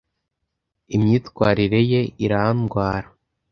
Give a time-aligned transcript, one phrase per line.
[0.95, 3.07] Imyitwarire ye irandwara.